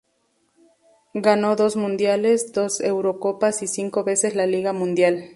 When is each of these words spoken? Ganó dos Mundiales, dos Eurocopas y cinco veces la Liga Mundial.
Ganó 1.13 1.55
dos 1.55 1.75
Mundiales, 1.75 2.53
dos 2.53 2.79
Eurocopas 2.81 3.61
y 3.61 3.67
cinco 3.67 4.03
veces 4.03 4.33
la 4.35 4.47
Liga 4.47 4.73
Mundial. 4.73 5.29